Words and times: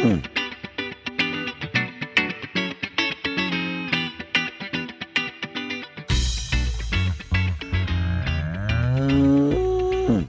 Hmm. 0.00 0.20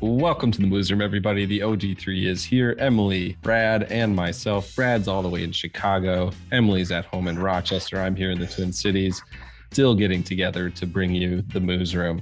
Welcome 0.02 0.52
to 0.52 0.60
the 0.60 0.68
Moos 0.68 0.92
Room, 0.92 1.02
everybody. 1.02 1.46
The 1.46 1.60
OG3 1.62 2.26
is 2.26 2.44
here. 2.44 2.76
Emily, 2.79 3.38
Brad, 3.42 3.84
and 3.84 4.13
myself. 4.13 4.76
Brad's 4.76 5.08
all 5.08 5.22
the 5.22 5.29
way 5.29 5.46
in 5.46 5.54
Chicago. 5.54 6.31
Emily's 6.51 6.92
at 6.92 7.06
home 7.06 7.29
in 7.29 7.40
Rochester. 7.40 7.97
I'm 8.01 8.17
here 8.17 8.31
in 8.31 8.42
the 8.42 8.47
Twin 8.47 8.74
Cities, 8.74 9.24
still 9.72 9.96
getting 9.96 10.22
together 10.22 10.69
to 10.69 10.85
bring 10.85 11.15
you 11.15 11.44
the 11.44 11.62
Moos 11.62 11.96
Room. 11.96 12.22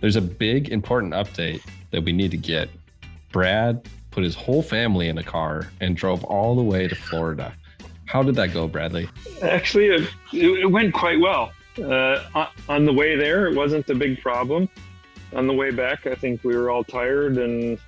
There's 0.00 0.16
a 0.16 0.22
big, 0.22 0.70
important 0.70 1.12
update 1.12 1.60
that 1.90 2.02
we 2.02 2.12
need 2.12 2.30
to 2.30 2.38
get. 2.38 2.70
Brad 3.30 3.86
put 4.18 4.24
his 4.24 4.34
whole 4.34 4.62
family 4.62 5.06
in 5.06 5.16
a 5.16 5.22
car 5.22 5.68
and 5.80 5.96
drove 5.96 6.24
all 6.24 6.56
the 6.56 6.62
way 6.62 6.88
to 6.88 6.94
Florida. 6.96 7.54
How 8.06 8.20
did 8.20 8.34
that 8.34 8.52
go, 8.52 8.66
Bradley? 8.66 9.08
Actually, 9.42 9.86
it, 9.86 10.08
it 10.32 10.68
went 10.68 10.92
quite 10.92 11.20
well. 11.20 11.52
Uh, 11.80 12.46
on 12.68 12.84
the 12.84 12.92
way 12.92 13.14
there, 13.14 13.46
it 13.46 13.54
wasn't 13.54 13.88
a 13.90 13.94
big 13.94 14.20
problem. 14.20 14.68
On 15.34 15.46
the 15.46 15.52
way 15.52 15.70
back, 15.70 16.04
I 16.08 16.16
think 16.16 16.42
we 16.42 16.56
were 16.56 16.68
all 16.68 16.82
tired 16.82 17.38
and 17.38 17.78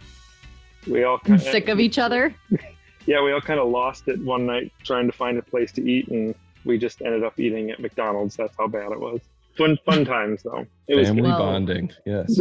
we 0.87 1.03
all 1.03 1.19
kind 1.19 1.43
sick 1.43 1.69
of 1.69 1.80
each 1.80 1.98
other. 1.98 2.33
yeah, 3.06 3.20
we 3.20 3.33
all 3.33 3.41
kind 3.41 3.59
of 3.59 3.69
lost 3.69 4.06
it 4.06 4.20
one 4.20 4.47
night 4.47 4.73
trying 4.84 5.06
to 5.06 5.12
find 5.12 5.37
a 5.37 5.42
place 5.42 5.73
to 5.73 5.83
eat, 5.83 6.06
and 6.11 6.33
we 6.65 6.78
just 6.78 7.03
ended 7.03 7.25
up 7.25 7.41
eating 7.41 7.73
at 7.73 7.81
McDonald's. 7.81 8.37
That's 8.37 8.56
how 8.56 8.69
bad 8.69 8.92
it 8.92 9.01
was. 9.01 9.20
Fun, 9.57 9.79
fun 9.85 10.05
times 10.05 10.43
though. 10.43 10.65
It 10.89 11.05
Family 11.05 11.23
was 11.23 11.33
bonding. 11.33 11.91
Yes. 12.07 12.41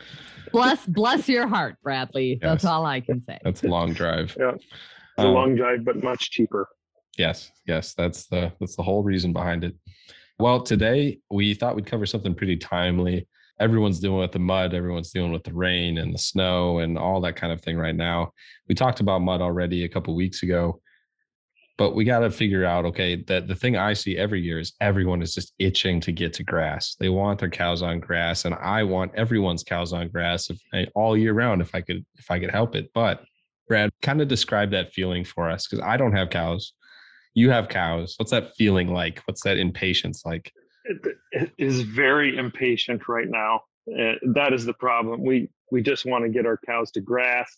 bless, 0.52 0.84
bless 0.86 1.28
your 1.28 1.46
heart, 1.46 1.76
Bradley. 1.82 2.38
Yes. 2.40 2.40
That's 2.42 2.64
all 2.64 2.84
I 2.84 3.00
can 3.00 3.22
say. 3.24 3.38
That's 3.42 3.62
a 3.62 3.68
long 3.68 3.92
drive. 3.92 4.36
Yeah, 4.38 4.52
it's 4.54 4.64
a 5.18 5.26
um, 5.26 5.34
long 5.34 5.56
drive, 5.56 5.84
but 5.84 6.02
much 6.02 6.30
cheaper. 6.30 6.68
Yes, 7.16 7.50
yes, 7.66 7.94
that's 7.94 8.26
the 8.26 8.52
that's 8.60 8.76
the 8.76 8.82
whole 8.82 9.02
reason 9.02 9.32
behind 9.32 9.64
it. 9.64 9.74
Well, 10.38 10.62
today 10.62 11.18
we 11.30 11.54
thought 11.54 11.74
we'd 11.74 11.86
cover 11.86 12.06
something 12.06 12.34
pretty 12.34 12.56
timely. 12.56 13.26
Everyone's 13.60 13.98
dealing 13.98 14.20
with 14.20 14.30
the 14.30 14.38
mud, 14.38 14.72
everyone's 14.72 15.10
dealing 15.10 15.32
with 15.32 15.42
the 15.42 15.52
rain 15.52 15.98
and 15.98 16.14
the 16.14 16.18
snow 16.18 16.78
and 16.78 16.96
all 16.96 17.20
that 17.22 17.34
kind 17.34 17.52
of 17.52 17.60
thing 17.60 17.76
right 17.76 17.96
now. 17.96 18.32
We 18.68 18.76
talked 18.76 19.00
about 19.00 19.20
mud 19.20 19.40
already 19.40 19.82
a 19.82 19.88
couple 19.88 20.14
weeks 20.14 20.44
ago, 20.44 20.80
but 21.78 21.94
we 21.94 22.04
got 22.04 22.18
to 22.20 22.30
figure 22.30 22.64
out 22.64 22.84
okay 22.84 23.16
that 23.28 23.48
the 23.48 23.54
thing 23.54 23.76
I 23.76 23.94
see 23.94 24.18
every 24.18 24.42
year 24.42 24.58
is 24.58 24.74
everyone 24.80 25.22
is 25.22 25.34
just 25.34 25.54
itching 25.58 26.00
to 26.00 26.12
get 26.12 26.34
to 26.34 26.44
grass. 26.44 26.96
They 27.00 27.08
want 27.08 27.40
their 27.40 27.48
cows 27.48 27.80
on 27.80 28.00
grass, 28.00 28.44
and 28.44 28.54
I 28.54 28.82
want 28.82 29.14
everyone's 29.14 29.62
cows 29.62 29.92
on 29.92 30.08
grass 30.08 30.50
if, 30.50 30.60
eh, 30.74 30.86
all 30.94 31.16
year 31.16 31.32
round 31.32 31.62
if 31.62 31.74
I 31.74 31.80
could 31.80 32.04
if 32.16 32.30
I 32.30 32.38
could 32.38 32.50
help 32.50 32.74
it. 32.74 32.90
But 32.92 33.24
Brad, 33.68 33.90
kind 34.02 34.20
of 34.20 34.28
describe 34.28 34.70
that 34.72 34.92
feeling 34.92 35.24
for 35.24 35.48
us 35.48 35.66
because 35.66 35.84
I 35.84 35.96
don't 35.96 36.12
have 36.12 36.30
cows 36.30 36.72
you 37.34 37.50
have 37.50 37.68
cows. 37.68 38.14
What's 38.18 38.32
that 38.32 38.56
feeling 38.56 38.92
like? 38.92 39.22
What's 39.26 39.42
that 39.42 39.58
impatience 39.58 40.26
like? 40.26 40.52
it, 40.88 41.16
it 41.32 41.52
is 41.58 41.82
very 41.82 42.36
impatient 42.36 43.08
right 43.08 43.28
now. 43.28 43.60
Uh, 43.88 44.14
that 44.34 44.52
is 44.52 44.64
the 44.64 44.74
problem. 44.74 45.24
We 45.24 45.48
we 45.70 45.82
just 45.82 46.04
want 46.04 46.24
to 46.24 46.30
get 46.30 46.46
our 46.46 46.58
cows 46.66 46.90
to 46.92 47.00
grass. 47.00 47.50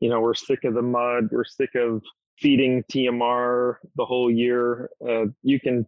You 0.00 0.10
know, 0.10 0.20
we're 0.20 0.34
sick 0.34 0.64
of 0.64 0.74
the 0.74 0.82
mud. 0.82 1.28
We're 1.30 1.44
sick 1.44 1.74
of 1.74 2.02
feeding 2.38 2.84
TMR 2.92 3.76
the 3.96 4.04
whole 4.04 4.30
year. 4.30 4.90
Uh, 5.06 5.26
you 5.42 5.60
can, 5.60 5.86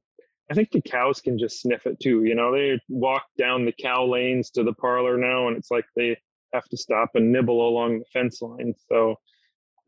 I 0.51 0.55
think 0.55 0.71
the 0.71 0.81
cows 0.81 1.21
can 1.21 1.39
just 1.39 1.61
sniff 1.61 1.87
it 1.87 2.01
too. 2.01 2.25
You 2.25 2.35
know, 2.35 2.53
they 2.53 2.81
walk 2.89 3.25
down 3.37 3.65
the 3.65 3.75
cow 3.81 4.07
lanes 4.07 4.51
to 4.51 4.65
the 4.65 4.73
parlor 4.73 5.17
now, 5.19 5.49
and 5.49 5.57
it's 5.57 5.71
like 5.71 5.85
they 5.97 6.17
have 6.53 6.69
to 6.69 6.77
stop 6.77 7.11
and 7.15 7.31
nibble 7.31 7.69
along 7.69 7.99
the 7.99 8.05
fence 8.13 8.41
line. 8.41 8.75
So 8.91 9.17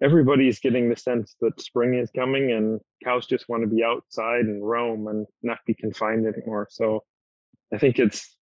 everybody's 0.02 0.60
getting 0.60 0.88
the 0.88 0.96
sense 0.96 1.36
that 1.40 1.60
spring 1.60 1.94
is 1.94 2.10
coming 2.14 2.52
and 2.52 2.80
cows 3.04 3.26
just 3.26 3.48
want 3.48 3.62
to 3.62 3.68
be 3.68 3.84
outside 3.84 4.44
and 4.44 4.66
roam 4.66 5.08
and 5.08 5.26
not 5.42 5.58
be 5.66 5.74
confined 5.74 6.26
anymore. 6.26 6.68
So 6.70 7.04
I 7.72 7.78
think 7.78 7.98
it's 7.98 8.36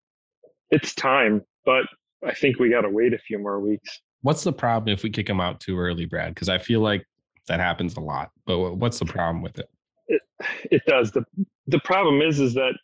it's 0.71 0.94
time, 0.94 1.42
but 1.65 1.87
I 2.26 2.34
think 2.34 2.59
we 2.59 2.71
got 2.71 2.82
to 2.82 2.91
wait 2.91 3.15
a 3.15 3.19
few 3.19 3.38
more 3.38 3.60
weeks. 3.60 4.00
What's 4.22 4.44
the 4.44 4.53
problem 4.53 4.92
if 4.92 5.03
we 5.03 5.10
kick 5.10 5.26
them 5.26 5.41
out 5.41 5.60
too 5.60 5.78
early, 5.78 6.04
Brad? 6.04 6.34
Because 6.34 6.48
I 6.48 6.59
feel 6.59 6.81
like 6.81 7.06
that 7.48 7.60
happens 7.60 7.97
a 7.97 8.00
lot. 8.00 8.31
But 8.47 8.76
what's 8.76 8.98
the 8.98 9.04
problem 9.04 9.42
with 9.42 9.59
it? 9.59 9.69
It 10.06 10.22
it 10.70 10.82
does. 10.86 11.12
the 11.12 11.25
The 11.66 11.81
problem 11.81 12.22
is 12.22 12.41
is 12.41 12.54
that 12.54 12.75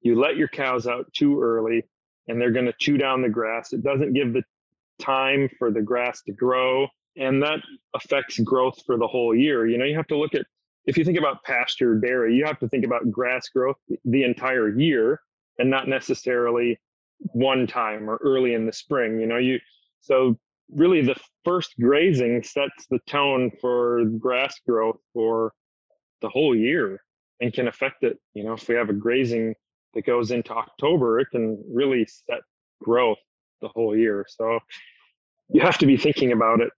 you 0.00 0.18
let 0.18 0.36
your 0.36 0.48
cows 0.48 0.86
out 0.86 1.12
too 1.12 1.40
early, 1.40 1.84
and 2.28 2.40
they're 2.40 2.50
going 2.50 2.66
to 2.66 2.74
chew 2.78 2.96
down 2.96 3.22
the 3.22 3.28
grass. 3.28 3.72
It 3.72 3.82
doesn't 3.82 4.12
give 4.12 4.32
the 4.32 4.42
time 4.98 5.48
for 5.58 5.70
the 5.70 5.82
grass 5.82 6.22
to 6.22 6.32
grow 6.32 6.88
and 7.16 7.42
that 7.42 7.60
affects 7.94 8.38
growth 8.40 8.82
for 8.86 8.96
the 8.96 9.06
whole 9.06 9.34
year. 9.34 9.66
You 9.66 9.78
know, 9.78 9.84
you 9.84 9.96
have 9.96 10.06
to 10.08 10.18
look 10.18 10.34
at 10.34 10.46
if 10.86 10.98
you 10.98 11.04
think 11.04 11.18
about 11.18 11.42
pasture 11.44 11.94
dairy, 11.94 12.34
you 12.34 12.44
have 12.44 12.58
to 12.58 12.68
think 12.68 12.84
about 12.84 13.10
grass 13.10 13.48
growth 13.48 13.76
the 14.04 14.22
entire 14.22 14.68
year 14.68 15.20
and 15.58 15.70
not 15.70 15.88
necessarily 15.88 16.78
one 17.32 17.66
time 17.66 18.10
or 18.10 18.18
early 18.22 18.54
in 18.54 18.66
the 18.66 18.72
spring. 18.72 19.18
You 19.18 19.26
know, 19.26 19.38
you 19.38 19.58
so 20.00 20.38
really 20.70 21.02
the 21.02 21.16
first 21.44 21.74
grazing 21.80 22.42
sets 22.42 22.86
the 22.90 22.98
tone 23.06 23.50
for 23.60 24.04
grass 24.18 24.58
growth 24.66 24.98
for 25.12 25.52
the 26.20 26.28
whole 26.28 26.54
year 26.56 27.00
and 27.40 27.52
can 27.52 27.68
affect 27.68 28.02
it. 28.02 28.18
You 28.34 28.44
know, 28.44 28.54
if 28.54 28.68
we 28.68 28.74
have 28.74 28.88
a 28.88 28.94
grazing 28.94 29.54
that 29.94 30.06
goes 30.06 30.30
into 30.30 30.52
October, 30.52 31.20
it 31.20 31.28
can 31.30 31.62
really 31.70 32.06
set 32.06 32.40
growth 32.82 33.18
the 33.60 33.68
whole 33.68 33.96
year. 33.96 34.26
So 34.28 34.58
you 35.50 35.60
have 35.60 35.78
to 35.78 35.86
be 35.86 35.96
thinking 35.96 36.32
about 36.32 36.60
it 36.60 36.70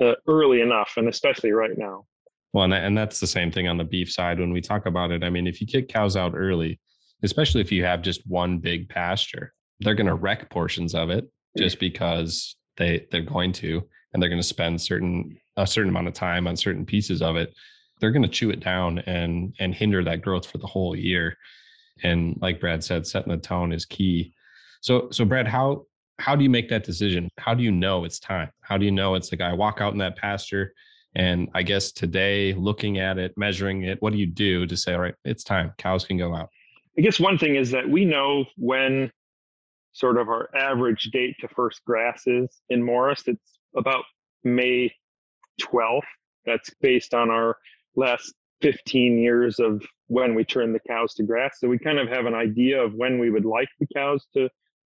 uh, 0.00 0.14
early 0.26 0.60
enough, 0.60 0.94
and 0.96 1.08
especially 1.08 1.52
right 1.52 1.76
now. 1.76 2.04
Well, 2.52 2.64
and, 2.64 2.74
and 2.74 2.96
that's 2.96 3.20
the 3.20 3.26
same 3.26 3.50
thing 3.50 3.68
on 3.68 3.78
the 3.78 3.84
beef 3.84 4.12
side 4.12 4.38
when 4.38 4.52
we 4.52 4.60
talk 4.60 4.86
about 4.86 5.10
it. 5.10 5.24
I 5.24 5.30
mean, 5.30 5.46
if 5.46 5.60
you 5.60 5.66
kick 5.66 5.88
cows 5.88 6.16
out 6.16 6.34
early, 6.36 6.78
especially 7.22 7.60
if 7.60 7.72
you 7.72 7.84
have 7.84 8.02
just 8.02 8.26
one 8.26 8.58
big 8.58 8.88
pasture, 8.88 9.52
they're 9.80 9.94
going 9.94 10.06
to 10.06 10.14
wreck 10.14 10.50
portions 10.50 10.94
of 10.94 11.10
it 11.10 11.30
just 11.56 11.78
because 11.78 12.56
they 12.76 13.06
they're 13.10 13.22
going 13.22 13.52
to, 13.52 13.82
and 14.12 14.22
they're 14.22 14.30
going 14.30 14.40
to 14.40 14.46
spend 14.46 14.80
certain 14.80 15.38
a 15.56 15.66
certain 15.66 15.90
amount 15.90 16.08
of 16.08 16.14
time 16.14 16.46
on 16.46 16.56
certain 16.56 16.86
pieces 16.86 17.22
of 17.22 17.36
it. 17.36 17.54
They're 18.00 18.10
going 18.10 18.22
to 18.22 18.28
chew 18.28 18.50
it 18.50 18.60
down 18.60 19.00
and 19.00 19.54
and 19.58 19.74
hinder 19.74 20.02
that 20.04 20.22
growth 20.22 20.46
for 20.46 20.58
the 20.58 20.66
whole 20.66 20.96
year. 20.96 21.36
And 22.02 22.36
like 22.40 22.60
Brad 22.60 22.82
said, 22.82 23.06
setting 23.06 23.32
the 23.32 23.38
tone 23.38 23.72
is 23.72 23.84
key. 23.84 24.34
So 24.80 25.08
so 25.10 25.24
Brad, 25.24 25.46
how 25.46 25.86
how 26.18 26.36
do 26.36 26.44
you 26.44 26.50
make 26.50 26.68
that 26.68 26.84
decision? 26.84 27.28
How 27.38 27.54
do 27.54 27.62
you 27.62 27.72
know 27.72 28.04
it's 28.04 28.18
time? 28.18 28.50
How 28.60 28.78
do 28.78 28.84
you 28.84 28.92
know 28.92 29.14
it's 29.14 29.32
like 29.32 29.40
I 29.40 29.52
walk 29.52 29.80
out 29.80 29.92
in 29.92 29.98
that 29.98 30.16
pasture 30.16 30.72
and 31.14 31.48
I 31.54 31.62
guess 31.62 31.92
today 31.92 32.54
looking 32.54 32.98
at 32.98 33.18
it, 33.18 33.36
measuring 33.36 33.82
it, 33.82 34.00
what 34.00 34.12
do 34.12 34.18
you 34.18 34.26
do 34.26 34.66
to 34.66 34.76
say, 34.76 34.94
all 34.94 35.00
right, 35.00 35.14
it's 35.24 35.44
time, 35.44 35.72
cows 35.78 36.04
can 36.04 36.16
go 36.16 36.34
out? 36.34 36.48
I 36.96 37.00
guess 37.00 37.20
one 37.20 37.38
thing 37.38 37.56
is 37.56 37.70
that 37.70 37.88
we 37.88 38.04
know 38.04 38.44
when 38.56 39.10
sort 39.92 40.18
of 40.18 40.28
our 40.28 40.48
average 40.56 41.10
date 41.12 41.36
to 41.40 41.48
first 41.48 41.84
grass 41.84 42.22
is 42.26 42.62
in 42.68 42.82
Morris. 42.82 43.22
It's 43.26 43.58
about 43.76 44.04
May 44.44 44.92
12th. 45.60 46.00
That's 46.46 46.70
based 46.80 47.14
on 47.14 47.30
our 47.30 47.56
last 47.94 48.34
15 48.62 49.18
years 49.18 49.58
of 49.58 49.82
when 50.06 50.34
we 50.34 50.44
turn 50.44 50.72
the 50.72 50.80
cows 50.80 51.14
to 51.14 51.22
grass. 51.22 51.56
So 51.58 51.68
we 51.68 51.78
kind 51.78 51.98
of 51.98 52.08
have 52.08 52.26
an 52.26 52.34
idea 52.34 52.82
of 52.82 52.94
when 52.94 53.18
we 53.18 53.30
would 53.30 53.44
like 53.44 53.68
the 53.78 53.86
cows 53.94 54.26
to 54.34 54.48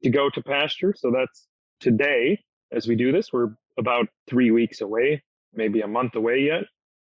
to 0.03 0.10
go 0.10 0.28
to 0.30 0.42
pasture. 0.42 0.94
So 0.97 1.12
that's 1.12 1.47
today 1.80 2.41
as 2.72 2.88
we 2.88 2.97
do 2.97 3.12
this. 3.12 3.32
We're 3.32 3.50
about 3.78 4.09
three 4.28 4.50
weeks 4.50 4.80
away, 4.80 5.22
maybe 5.54 5.80
a 5.80 5.86
month 5.86 6.16
away 6.16 6.41
yet. 6.41 6.64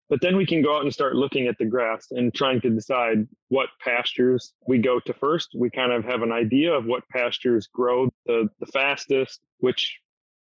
But 0.08 0.22
then 0.22 0.38
we 0.38 0.46
can 0.46 0.62
go 0.62 0.76
out 0.76 0.84
and 0.84 0.94
start 0.94 1.16
looking 1.16 1.48
at 1.48 1.58
the 1.58 1.66
grass 1.66 2.08
and 2.12 2.34
trying 2.34 2.62
to 2.62 2.70
decide 2.70 3.28
what 3.50 3.70
pastures 3.84 4.54
we 4.68 4.78
go 4.78 5.00
to 5.00 5.14
first. 5.14 5.50
We 5.56 5.70
kind 5.72 5.92
of 5.92 6.06
have 6.06 6.22
an 6.22 6.32
idea 6.32 6.74
of 6.74 6.86
what 6.86 7.08
pastures 7.10 7.68
grow 7.68 8.10
the, 8.28 8.48
the 8.60 8.68
fastest, 8.68 9.42
which 9.60 10.00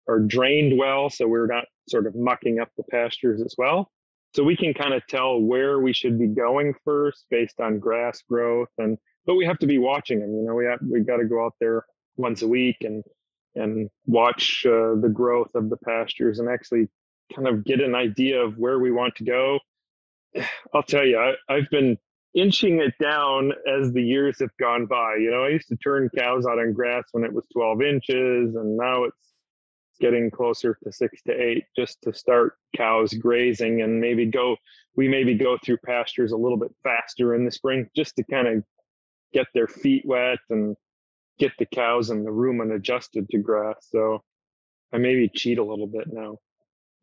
are 0.09 0.19
drained 0.19 0.77
well. 0.77 1.09
So 1.09 1.29
we're 1.29 1.47
not 1.47 1.67
sort 1.89 2.07
of 2.07 2.17
mucking 2.17 2.59
up 2.59 2.71
the 2.77 2.83
pastures 2.91 3.41
as 3.41 3.55
well. 3.57 3.93
So 4.35 4.43
we 4.43 4.57
can 4.57 4.75
kind 4.75 4.93
of 4.93 5.07
tell 5.07 5.41
where 5.41 5.79
we 5.79 5.93
should 5.93 6.19
be 6.19 6.27
going 6.27 6.75
first 6.85 7.27
based 7.31 7.61
on 7.61 7.79
grass 7.79 8.23
growth 8.29 8.71
and 8.79 8.99
but 9.27 9.37
we 9.37 9.47
have 9.47 9.59
to 9.61 9.67
be 9.67 9.79
watching 9.79 10.21
them. 10.21 10.35
You 10.35 10.43
know, 10.43 10.55
we 10.55 10.67
have 10.67 10.81
we 10.83 11.01
got 11.01 11.17
to 11.17 11.25
go 11.25 11.45
out 11.45 11.55
there 11.61 11.85
once 12.17 12.43
a 12.43 12.49
week 12.49 12.77
and 12.83 13.03
and 13.55 13.89
watch 14.07 14.67
uh, 14.67 14.97
the 15.01 15.11
growth 15.13 15.55
of 15.55 15.71
the 15.71 15.77
pastures 15.79 16.41
and 16.41 16.49
actually 16.49 16.89
kind 17.35 17.49
of 17.49 17.65
get 17.65 17.81
an 17.81 17.95
idea 17.95 18.41
of 18.41 18.59
where 18.59 18.79
we 18.79 18.93
want 18.93 19.15
to 19.17 19.25
go. 19.25 19.59
I'll 20.75 20.83
tell 20.83 21.05
you, 21.05 21.19
I, 21.19 21.35
I've 21.53 21.71
been 21.71 21.97
inching 22.35 22.81
it 22.81 22.95
down 23.01 23.53
as 23.67 23.93
the 23.93 24.03
years 24.03 24.41
have 24.41 24.57
gone 24.59 24.87
by. 24.87 25.17
You 25.21 25.31
know, 25.31 25.45
I 25.45 25.51
used 25.51 25.69
to 25.69 25.77
turn 25.77 26.11
cows 26.17 26.47
out 26.47 26.59
on 26.59 26.73
grass 26.73 27.05
when 27.13 27.25
it 27.25 27.33
was 27.33 27.45
12 27.53 27.83
inches, 27.83 28.55
and 28.57 28.77
now 28.77 29.05
it's 29.05 29.17
getting 30.01 30.31
closer 30.31 30.77
to 30.83 30.93
six 30.93 31.23
to 31.23 31.33
eight 31.33 31.65
just 31.77 32.03
to 32.03 32.13
start 32.13 32.55
cows 32.77 33.15
grazing 33.15 33.83
and 33.83 34.01
maybe 34.01 34.27
go, 34.27 34.57
we 34.97 35.09
maybe 35.09 35.35
go 35.35 35.57
through 35.65 35.79
pastures 35.87 36.33
a 36.33 36.37
little 36.37 36.59
bit 36.59 36.75
faster 36.83 37.35
in 37.35 37.45
the 37.45 37.51
spring 37.51 37.89
just 37.95 38.17
to 38.17 38.25
kind 38.25 38.49
of 38.49 38.65
get 39.33 39.47
their 39.55 39.69
feet 39.69 40.03
wet 40.05 40.39
and 40.51 40.77
get 41.39 41.53
the 41.59 41.67
cows 41.67 42.11
in 42.11 42.25
the 42.25 42.31
rumen 42.31 42.75
adjusted 42.75 43.29
to 43.31 43.39
grass. 43.39 43.87
So 43.91 44.23
I 44.93 44.99
maybe 44.99 45.29
cheat 45.29 45.59
a 45.59 45.65
little 45.65 45.87
bit 45.87 46.13
now. 46.13 46.39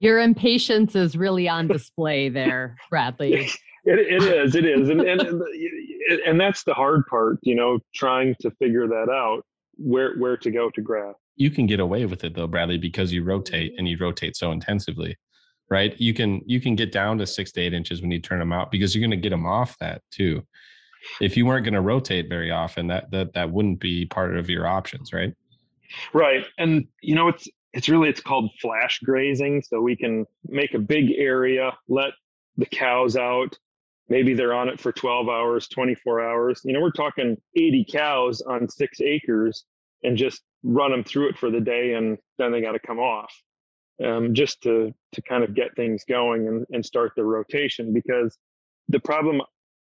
Your 0.02 0.20
impatience 0.20 0.96
is 0.96 1.16
really 1.16 1.48
on 1.48 1.68
display 1.70 2.28
there, 2.28 2.76
Bradley. 2.90 3.34
it, 3.34 3.58
it 3.86 4.24
is, 4.24 4.56
it 4.56 4.66
is, 4.66 4.90
and, 4.90 5.02
and 5.02 5.44
and 6.26 6.40
that's 6.40 6.64
the 6.64 6.74
hard 6.74 7.06
part, 7.08 7.38
you 7.42 7.56
know, 7.56 7.80
trying 7.94 8.36
to 8.42 8.52
figure 8.52 8.88
that 8.88 9.10
out 9.10 9.46
where 9.78 10.16
where 10.18 10.38
to 10.38 10.52
go 10.52 10.70
to 10.72 10.82
grass. 10.82 11.16
You 11.36 11.50
can 11.50 11.66
get 11.66 11.80
away 11.80 12.06
with 12.06 12.24
it 12.24 12.36
though, 12.36 12.48
Bradley, 12.48 12.78
because 12.78 13.14
you 13.14 13.24
rotate 13.24 13.72
mm-hmm. 13.72 13.80
and 13.80 13.88
you 13.88 13.98
rotate 14.00 14.36
so 14.36 14.52
intensively, 14.52 15.16
right? 15.70 16.00
You 16.00 16.14
can 16.14 16.42
you 16.46 16.60
can 16.60 16.76
get 16.76 16.92
down 16.92 17.18
to 17.20 17.28
six 17.28 17.52
to 17.54 17.62
eight 17.62 17.74
inches 17.74 18.02
when 18.02 18.12
you 18.12 18.20
turn 18.20 18.40
them 18.40 18.52
out 18.52 18.72
because 18.72 18.96
you're 18.96 19.08
going 19.08 19.12
to 19.12 19.18
get 19.18 19.30
them 19.30 19.46
off 19.46 19.78
that 19.80 20.02
too. 20.12 20.46
If 21.20 21.36
you 21.36 21.46
weren't 21.46 21.66
going 21.66 21.74
to 21.74 21.82
rotate 21.82 22.30
very 22.30 22.52
often, 22.52 22.88
that 22.88 23.12
that 23.12 23.34
that 23.34 23.52
wouldn't 23.52 23.80
be 23.80 24.06
part 24.06 24.38
of 24.38 24.50
your 24.50 24.68
options, 24.68 25.14
right? 25.14 25.34
Right, 26.14 26.46
and 26.58 26.88
you 27.02 27.16
know 27.16 27.28
it's 27.28 27.48
it's 27.74 27.90
really 27.90 28.10
it's 28.10 28.22
called 28.22 28.52
flash 28.62 29.00
grazing, 29.00 29.62
so 29.62 29.82
we 29.82 29.96
can 29.96 30.26
make 30.46 30.74
a 30.74 30.80
big 30.80 31.12
area, 31.18 31.78
let 31.88 32.12
the 32.58 32.66
cows 32.66 33.16
out, 33.16 33.58
maybe 34.10 34.34
they're 34.34 34.54
on 34.54 34.70
it 34.70 34.80
for 34.80 34.92
12 34.92 35.30
hours 35.30 35.68
24 35.70 36.22
hours. 36.22 36.62
You 36.64 36.74
know 36.74 36.82
we're 36.82 36.92
talking 36.92 37.38
80 37.56 37.86
cows 37.92 38.42
on 38.42 38.70
six 38.70 39.00
acres 39.02 39.66
and 40.04 40.18
just 40.18 40.42
run 40.64 40.92
them 40.92 41.04
through 41.04 41.30
it 41.30 41.38
for 41.38 41.50
the 41.50 41.62
day 41.62 41.94
and 41.94 42.18
then 42.38 42.52
they 42.52 42.62
got 42.62 42.74
to 42.74 42.80
come 42.80 43.00
off 43.00 43.34
um, 44.04 44.34
just 44.34 44.62
to 44.64 44.94
to 45.14 45.22
kind 45.22 45.44
of 45.44 45.56
get 45.56 45.76
things 45.76 46.04
going 46.08 46.48
and, 46.48 46.66
and 46.72 46.86
start 46.86 47.14
the 47.16 47.24
rotation 47.24 47.94
because 47.94 48.38
the 48.90 49.00
problem 49.00 49.42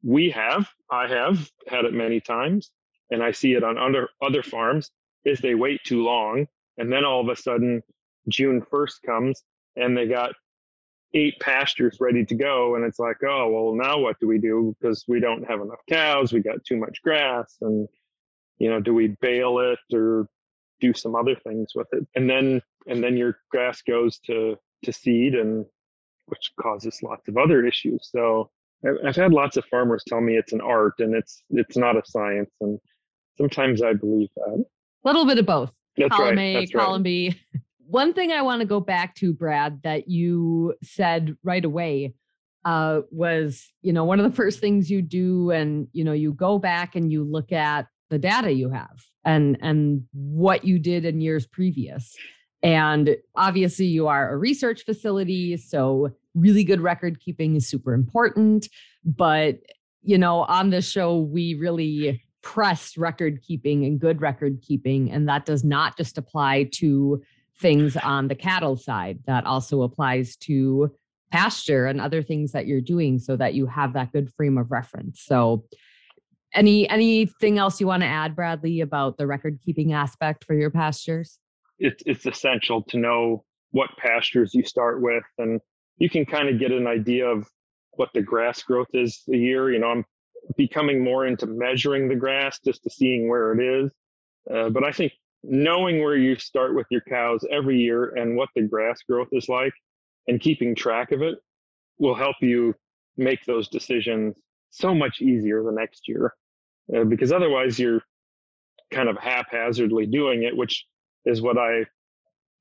we 0.04 0.30
have 0.30 0.70
i 0.92 1.08
have 1.08 1.50
had 1.68 1.86
it 1.86 1.94
many 1.94 2.20
times 2.20 2.72
and 3.12 3.24
i 3.24 3.32
see 3.32 3.54
it 3.54 3.64
on 3.64 3.78
other 3.78 4.10
other 4.22 4.44
farms 4.44 4.92
is 5.26 5.40
they 5.40 5.56
wait 5.56 5.82
too 5.84 6.04
long 6.04 6.48
and 6.80 6.92
then 6.92 7.06
all 7.06 7.22
of 7.22 7.30
a 7.30 7.40
sudden 7.40 7.82
june 8.28 8.62
1st 8.72 9.02
comes 9.06 9.44
and 9.76 9.96
they 9.96 10.08
got 10.08 10.32
eight 11.14 11.40
pastures 11.40 11.98
ready 12.00 12.24
to 12.24 12.36
go 12.36 12.76
and 12.76 12.86
it's 12.86 13.00
like 13.00 13.18
oh 13.28 13.50
well 13.50 13.74
now 13.74 13.98
what 13.98 14.20
do 14.20 14.28
we 14.28 14.38
do? 14.38 14.76
Because 14.80 15.04
we 15.08 15.20
don't 15.20 15.44
have 15.50 15.62
enough 15.62 15.80
cows 15.90 16.32
we 16.32 16.42
got 16.42 16.64
too 16.64 16.78
much 16.78 17.02
grass 17.04 17.58
and 17.62 17.88
you 18.60 18.70
know 18.70 18.80
do 18.80 18.94
we 18.94 19.16
bale 19.22 19.60
it 19.60 19.80
or 19.96 20.28
do 20.80 20.94
some 20.94 21.16
other 21.16 21.36
things 21.36 21.72
with 21.76 21.88
it? 21.94 22.08
And 22.16 22.30
then 22.30 22.62
and 22.88 23.04
then 23.04 23.18
your 23.18 23.40
grass 23.50 23.82
goes 23.82 24.20
to 24.28 24.56
to 24.84 24.94
seed 24.94 25.34
and 25.34 25.66
which 26.28 26.52
causes 26.62 27.02
lots 27.02 27.28
of 27.28 27.38
other 27.38 27.66
issues. 27.66 28.10
So 28.12 28.50
i've 29.06 29.16
had 29.16 29.34
lots 29.34 29.58
of 29.58 29.66
farmers 29.66 30.04
tell 30.08 30.22
me 30.22 30.38
it's 30.38 30.54
an 30.54 30.62
art 30.62 30.94
and 31.00 31.14
it's 31.14 31.44
it's 31.50 31.76
not 31.76 31.98
a 31.98 32.02
science 32.06 32.52
and 32.62 32.80
sometimes 33.38 33.82
i 33.82 33.94
believe 33.94 34.30
that. 34.36 34.64
A 35.04 35.08
little 35.08 35.26
bit 35.26 35.40
of 35.40 35.46
both 35.46 35.72
that's 36.00 36.16
column 36.16 36.38
right. 36.38 36.44
A, 36.44 36.60
That's 36.60 36.72
column 36.72 37.02
right. 37.02 37.04
B. 37.04 37.42
One 37.88 38.14
thing 38.14 38.32
I 38.32 38.42
want 38.42 38.62
to 38.62 38.68
go 38.68 38.80
back 38.80 39.16
to, 39.16 39.34
Brad, 39.34 39.82
that 39.84 40.08
you 40.08 40.76
said 40.84 41.36
right 41.44 41.66
away 41.66 42.14
uh, 42.64 43.02
was, 43.10 43.72
you 43.82 43.92
know, 43.92 44.04
one 44.04 44.20
of 44.20 44.30
the 44.30 44.36
first 44.36 44.60
things 44.60 44.92
you 44.92 45.02
do, 45.02 45.50
and 45.52 45.88
you 45.92 46.04
know, 46.04 46.14
you 46.14 46.34
go 46.34 46.60
back 46.60 46.96
and 46.96 47.12
you 47.12 47.24
look 47.24 47.52
at 47.52 47.88
the 48.10 48.20
data 48.20 48.52
you 48.52 48.70
have 48.70 49.04
and 49.26 49.58
and 49.62 50.04
what 50.14 50.66
you 50.66 50.80
did 50.80 51.06
in 51.06 51.22
years 51.22 51.48
previous. 51.48 52.16
And 52.62 53.16
obviously, 53.36 53.86
you 53.86 54.08
are 54.08 54.34
a 54.34 54.38
research 54.38 54.84
facility, 54.84 55.58
so 55.58 56.10
really 56.36 56.64
good 56.64 56.82
record 56.82 57.20
keeping 57.20 57.56
is 57.56 57.68
super 57.68 57.94
important. 57.94 58.68
But 59.04 59.60
you 60.04 60.18
know, 60.18 60.42
on 60.44 60.70
this 60.70 60.90
show, 60.90 61.18
we 61.18 61.56
really 61.56 62.22
press 62.42 62.98
record 62.98 63.42
keeping 63.42 63.86
and 63.86 64.00
good 64.00 64.22
record 64.22 64.62
keeping, 64.62 65.12
and 65.12 65.28
that 65.28 65.46
does 65.46 65.64
not 65.64 65.98
just 65.98 66.18
apply 66.18 66.70
to 66.74 67.22
things 67.60 67.98
on 67.98 68.28
the 68.28 68.36
cattle 68.36 68.78
side. 68.78 69.20
That 69.26 69.46
also 69.46 69.82
applies 69.82 70.36
to 70.38 70.92
pasture 71.32 71.86
and 71.86 72.02
other 72.02 72.24
things 72.24 72.54
that 72.54 72.66
you're 72.66 72.82
doing 72.82 73.20
so 73.20 73.36
that 73.36 73.54
you 73.54 73.68
have 73.68 73.94
that 73.94 74.12
good 74.12 74.34
frame 74.34 74.58
of 74.58 74.72
reference. 74.72 75.22
So 75.22 75.66
any 76.56 76.90
anything 76.90 77.60
else 77.60 77.80
you 77.80 77.88
want 77.88 78.02
to 78.02 78.08
add 78.08 78.36
Bradley 78.36 78.82
about 78.82 79.18
the 79.18 79.28
record 79.28 79.60
keeping 79.64 79.94
aspect 79.94 80.46
for 80.46 80.56
your 80.56 80.72
pastures? 80.72 81.38
it's 81.80 82.04
it's 82.06 82.26
essential 82.26 82.84
to 82.84 82.98
know 82.98 83.44
what 83.72 83.90
pastures 83.98 84.54
you 84.54 84.64
start 84.64 85.02
with 85.02 85.24
and 85.38 85.60
you 85.98 86.10
can 86.10 86.26
kind 86.26 86.50
of 86.50 86.60
get 86.60 86.72
an 86.72 86.88
idea 86.88 87.26
of 87.26 87.48
what 87.92 88.10
the 88.14 88.22
grass 88.22 88.62
growth 88.62 88.88
is 88.94 89.24
a 89.34 89.38
year 89.38 89.72
you 89.72 89.80
know 89.80 89.88
i'm 89.88 90.06
becoming 90.58 91.04
more 91.04 91.26
into 91.26 91.46
measuring 91.46 92.08
the 92.08 92.16
grass 92.16 92.60
just 92.64 92.84
to 92.84 92.90
seeing 92.90 93.30
where 93.30 93.54
it 93.54 93.62
is 93.62 93.92
uh, 94.54 94.70
but 94.70 94.84
i 94.84 94.92
think 94.92 95.12
knowing 95.44 96.04
where 96.04 96.18
you 96.18 96.36
start 96.38 96.76
with 96.76 96.86
your 96.90 97.02
cows 97.02 97.46
every 97.52 97.78
year 97.78 98.14
and 98.16 98.36
what 98.36 98.50
the 98.56 98.62
grass 98.62 99.00
growth 99.10 99.30
is 99.32 99.48
like 99.48 99.74
and 100.28 100.42
keeping 100.42 100.76
track 100.76 101.12
of 101.12 101.22
it 101.22 101.38
will 101.98 102.16
help 102.16 102.36
you 102.42 102.74
make 103.18 103.44
those 103.46 103.68
decisions 103.70 104.36
so 104.70 104.94
much 104.94 105.22
easier 105.22 105.64
the 105.64 105.72
next 105.72 106.08
year 106.08 106.34
uh, 106.96 107.04
because 107.04 107.32
otherwise 107.32 107.80
you're 107.80 108.02
kind 108.92 109.08
of 109.08 109.18
haphazardly 109.18 110.06
doing 110.06 110.44
it 110.44 110.56
which 110.56 110.86
is 111.26 111.42
what 111.42 111.58
I 111.58 111.86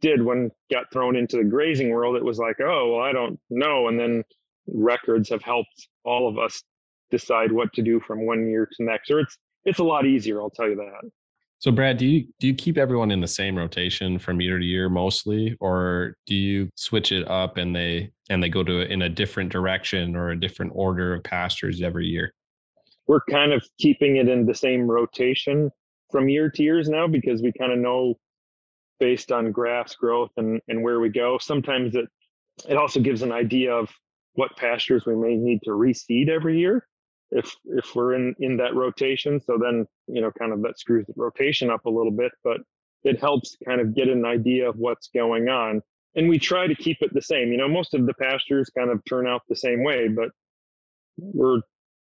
did 0.01 0.23
when 0.23 0.51
got 0.71 0.91
thrown 0.93 1.17
into 1.17 1.37
the 1.37 1.45
grazing 1.45 1.91
world. 1.91 2.17
It 2.17 2.25
was 2.25 2.39
like, 2.39 2.57
oh, 2.61 2.93
well, 2.93 3.03
I 3.03 3.13
don't 3.13 3.39
know. 3.51 3.89
And 3.89 3.99
then 3.99 4.25
records 4.67 5.31
have 5.31 5.43
helped 5.43 5.89
all 6.05 6.29
of 6.29 6.39
us 6.39 6.63
decide 7.11 7.53
what 7.53 7.73
to 7.75 7.83
do 7.83 8.01
from 8.01 8.27
one 8.27 8.49
year 8.49 8.67
to 8.77 8.85
next. 8.85 9.11
Or 9.11 9.21
it's 9.21 9.39
it's 9.65 9.79
a 9.79 9.85
lot 9.85 10.07
easier, 10.07 10.41
I'll 10.41 10.51
tell 10.51 10.69
you 10.69 10.77
that. 10.77 11.11
So 11.61 11.73
Brad, 11.73 11.99
do 11.99 12.07
you 12.07 12.27
do 12.39 12.47
you 12.47 12.55
keep 12.55 12.79
everyone 12.79 13.11
in 13.11 13.21
the 13.21 13.29
same 13.29 13.57
rotation 13.57 14.19
from 14.19 14.41
year 14.41 14.59
to 14.59 14.65
year 14.65 14.89
mostly, 14.89 15.57
or 15.61 16.15
do 16.27 16.35
you 16.35 16.71
switch 16.77 17.11
it 17.11 17.27
up 17.29 17.57
and 17.57 17.75
they 17.75 18.13
and 18.31 18.43
they 18.43 18.49
go 18.49 18.63
to 18.63 18.81
in 18.81 19.03
a 19.03 19.09
different 19.09 19.51
direction 19.51 20.15
or 20.15 20.31
a 20.31 20.39
different 20.39 20.73
order 20.75 21.15
of 21.15 21.25
pastures 21.25 21.83
every 21.83 22.07
year? 22.07 22.33
We're 23.09 23.25
kind 23.29 23.53
of 23.53 23.65
keeping 23.79 24.17
it 24.17 24.29
in 24.29 24.47
the 24.47 24.55
same 24.55 24.89
rotation 24.89 25.71
from 26.13 26.29
year 26.29 26.49
to 26.51 26.63
years 26.63 26.89
now 26.89 27.09
because 27.09 27.43
we 27.43 27.53
kind 27.59 27.73
of 27.73 27.79
know 27.79 28.15
based 29.01 29.33
on 29.33 29.51
grass 29.51 29.95
growth 29.95 30.31
and, 30.37 30.61
and 30.69 30.83
where 30.83 31.01
we 31.01 31.09
go. 31.09 31.39
Sometimes 31.39 31.97
it 31.97 32.07
it 32.69 32.77
also 32.77 33.01
gives 33.01 33.23
an 33.23 33.33
idea 33.33 33.73
of 33.73 33.91
what 34.35 34.57
pastures 34.57 35.07
we 35.07 35.17
may 35.17 35.35
need 35.35 35.61
to 35.65 35.71
reseed 35.71 36.29
every 36.29 36.61
year 36.61 36.87
if 37.31 37.55
if 37.67 37.95
we're 37.95 38.15
in 38.15 38.35
in 38.41 38.57
that 38.59 38.75
rotation. 38.75 39.41
So 39.41 39.59
then 39.59 39.87
you 40.07 40.21
know 40.21 40.31
kind 40.39 40.53
of 40.53 40.63
that 40.63 40.79
screws 40.79 41.07
the 41.07 41.15
rotation 41.17 41.71
up 41.71 41.85
a 41.87 41.91
little 41.91 42.13
bit, 42.13 42.33
but 42.45 42.59
it 43.05 43.21
helps 43.21 43.57
kind 43.65 43.81
of 43.81 43.95
get 43.95 44.09
an 44.09 44.25
idea 44.25 44.69
of 44.69 44.77
what's 44.77 45.09
going 45.09 45.49
on. 45.49 45.83
And 46.15 46.29
we 46.29 46.39
try 46.39 46.67
to 46.67 46.75
keep 46.75 46.99
it 47.01 47.15
the 47.15 47.23
same. 47.23 47.53
You 47.53 47.59
know, 47.59 47.69
most 47.69 47.95
of 47.95 48.07
the 48.07 48.15
pastures 48.15 48.71
kind 48.77 48.91
of 48.91 49.01
turn 49.09 49.27
out 49.27 49.43
the 49.49 49.57
same 49.57 49.85
way, 49.85 50.09
but 50.09 50.31
we're 51.19 51.61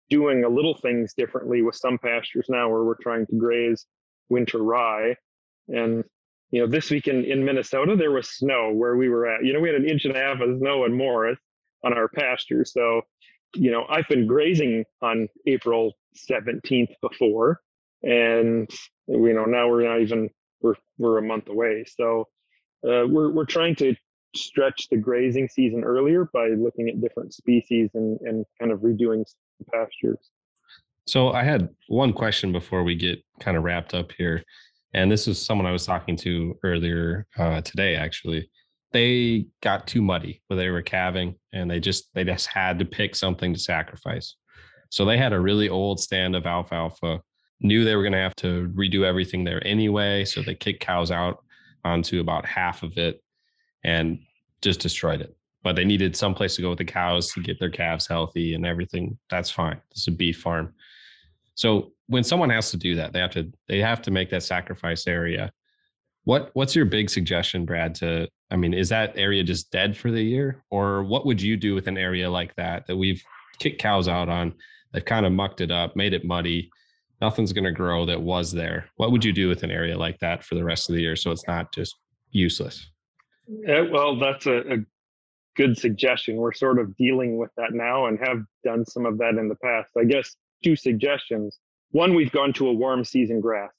doing 0.08 0.44
a 0.44 0.48
little 0.48 0.76
things 0.76 1.12
differently 1.14 1.62
with 1.62 1.74
some 1.74 1.98
pastures 1.98 2.46
now 2.48 2.70
where 2.70 2.84
we're 2.84 3.02
trying 3.02 3.26
to 3.26 3.36
graze 3.36 3.84
winter 4.30 4.62
rye 4.62 5.14
and 5.68 6.04
you 6.50 6.60
know, 6.60 6.66
this 6.66 6.90
week 6.90 7.08
in, 7.08 7.24
in 7.24 7.44
Minnesota, 7.44 7.94
there 7.94 8.10
was 8.10 8.30
snow 8.30 8.72
where 8.72 8.96
we 8.96 9.08
were 9.08 9.26
at. 9.26 9.44
You 9.44 9.52
know, 9.52 9.60
we 9.60 9.68
had 9.68 9.80
an 9.80 9.88
inch 9.88 10.04
and 10.04 10.16
a 10.16 10.18
half 10.18 10.40
of 10.40 10.58
snow 10.58 10.84
in 10.86 10.96
Morris 10.96 11.38
on 11.84 11.92
our 11.92 12.08
pasture. 12.08 12.64
So, 12.64 13.02
you 13.54 13.70
know, 13.70 13.86
I've 13.88 14.08
been 14.08 14.26
grazing 14.26 14.84
on 15.02 15.28
April 15.46 15.92
17th 16.30 16.94
before, 17.00 17.60
and 18.02 18.68
you 19.06 19.32
know, 19.32 19.44
now 19.44 19.68
we're 19.68 19.88
not 19.88 20.00
even 20.00 20.30
we're 20.60 20.74
we're 20.98 21.18
a 21.18 21.22
month 21.22 21.48
away. 21.48 21.84
So, 21.86 22.28
uh, 22.84 23.06
we're 23.06 23.30
we're 23.30 23.46
trying 23.46 23.74
to 23.76 23.94
stretch 24.36 24.88
the 24.90 24.96
grazing 24.96 25.48
season 25.48 25.84
earlier 25.84 26.28
by 26.32 26.48
looking 26.48 26.88
at 26.88 27.00
different 27.00 27.32
species 27.32 27.90
and 27.94 28.18
and 28.20 28.44
kind 28.60 28.72
of 28.72 28.80
redoing 28.80 29.24
pastures. 29.72 30.30
So 31.06 31.30
I 31.30 31.42
had 31.42 31.70
one 31.88 32.12
question 32.12 32.52
before 32.52 32.84
we 32.84 32.94
get 32.94 33.24
kind 33.40 33.56
of 33.56 33.64
wrapped 33.64 33.94
up 33.94 34.12
here. 34.12 34.44
And 34.92 35.10
this 35.10 35.26
is 35.26 35.44
someone 35.44 35.66
I 35.66 35.72
was 35.72 35.86
talking 35.86 36.16
to 36.18 36.58
earlier 36.62 37.26
uh, 37.38 37.62
today, 37.62 37.96
actually. 37.96 38.50
They 38.92 39.46
got 39.62 39.86
too 39.86 40.02
muddy 40.02 40.42
where 40.46 40.56
they 40.56 40.70
were 40.70 40.82
calving 40.82 41.34
and 41.52 41.70
they 41.70 41.80
just 41.80 42.08
they 42.14 42.24
just 42.24 42.46
had 42.46 42.78
to 42.78 42.84
pick 42.84 43.14
something 43.14 43.52
to 43.52 43.60
sacrifice. 43.60 44.36
So 44.90 45.04
they 45.04 45.18
had 45.18 45.32
a 45.32 45.40
really 45.40 45.68
old 45.68 46.00
stand 46.00 46.34
of 46.34 46.46
alfalfa, 46.46 47.20
knew 47.60 47.84
they 47.84 47.96
were 47.96 48.02
going 48.02 48.12
to 48.12 48.18
have 48.18 48.36
to 48.36 48.72
redo 48.74 49.04
everything 49.04 49.44
there 49.44 49.64
anyway. 49.66 50.24
So 50.24 50.42
they 50.42 50.54
kicked 50.54 50.80
cows 50.80 51.10
out 51.10 51.44
onto 51.84 52.20
about 52.20 52.46
half 52.46 52.82
of 52.82 52.96
it 52.96 53.22
and 53.84 54.18
just 54.62 54.80
destroyed 54.80 55.20
it. 55.20 55.36
But 55.62 55.76
they 55.76 55.84
needed 55.84 56.16
some 56.16 56.34
place 56.34 56.56
to 56.56 56.62
go 56.62 56.70
with 56.70 56.78
the 56.78 56.84
cows 56.84 57.30
to 57.32 57.40
get 57.40 57.58
their 57.58 57.70
calves 57.70 58.06
healthy 58.06 58.54
and 58.54 58.64
everything. 58.64 59.18
That's 59.28 59.50
fine. 59.50 59.80
It's 59.90 60.06
a 60.06 60.12
beef 60.12 60.40
farm. 60.40 60.72
So 61.54 61.92
when 62.06 62.24
someone 62.24 62.50
has 62.50 62.70
to 62.70 62.76
do 62.76 62.94
that, 62.94 63.12
they 63.12 63.18
have 63.18 63.32
to 63.32 63.52
they 63.66 63.80
have 63.80 64.00
to 64.02 64.10
make 64.10 64.30
that 64.30 64.44
sacrifice 64.44 65.06
area. 65.06 65.52
What 66.24 66.50
what's 66.54 66.76
your 66.76 66.84
big 66.84 67.10
suggestion, 67.10 67.64
Brad? 67.64 67.94
To 67.96 68.28
I 68.50 68.56
mean, 68.56 68.72
is 68.72 68.88
that 68.88 69.12
area 69.16 69.42
just 69.42 69.70
dead 69.70 69.96
for 69.96 70.10
the 70.10 70.22
year, 70.22 70.62
or 70.70 71.04
what 71.04 71.26
would 71.26 71.40
you 71.40 71.56
do 71.56 71.74
with 71.74 71.86
an 71.86 71.98
area 71.98 72.30
like 72.30 72.54
that 72.56 72.86
that 72.86 72.96
we've 72.96 73.22
kicked 73.58 73.80
cows 73.80 74.08
out 74.08 74.28
on? 74.28 74.54
They've 74.92 75.04
kind 75.04 75.26
of 75.26 75.32
mucked 75.32 75.60
it 75.60 75.70
up, 75.70 75.96
made 75.96 76.14
it 76.14 76.24
muddy. 76.24 76.70
Nothing's 77.20 77.52
going 77.52 77.64
to 77.64 77.72
grow 77.72 78.06
that 78.06 78.22
was 78.22 78.52
there. 78.52 78.86
What 78.96 79.12
would 79.12 79.24
you 79.24 79.32
do 79.32 79.48
with 79.48 79.64
an 79.64 79.70
area 79.70 79.98
like 79.98 80.18
that 80.20 80.44
for 80.44 80.54
the 80.54 80.64
rest 80.64 80.88
of 80.88 80.94
the 80.94 81.02
year 81.02 81.16
so 81.16 81.30
it's 81.30 81.46
not 81.46 81.74
just 81.74 81.94
useless? 82.30 82.88
Yeah, 83.46 83.82
well, 83.82 84.18
that's 84.18 84.46
a, 84.46 84.58
a 84.72 84.76
good 85.56 85.76
suggestion. 85.76 86.36
We're 86.36 86.52
sort 86.52 86.78
of 86.78 86.96
dealing 86.96 87.36
with 87.36 87.50
that 87.56 87.72
now 87.72 88.06
and 88.06 88.18
have 88.20 88.42
done 88.64 88.86
some 88.86 89.04
of 89.04 89.18
that 89.18 89.34
in 89.34 89.48
the 89.48 89.56
past. 89.56 89.90
I 89.98 90.04
guess 90.04 90.36
two 90.64 90.76
suggestions. 90.76 91.58
One, 91.90 92.14
we've 92.14 92.32
gone 92.32 92.52
to 92.54 92.68
a 92.68 92.72
warm 92.72 93.04
season 93.04 93.40
grass. 93.40 93.72